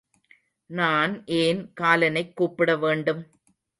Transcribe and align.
நான் 0.69 1.13
ஏன் 1.35 1.61
காலனைக் 1.73 2.33
கூப்பிடவேண்டும்? 2.37 3.21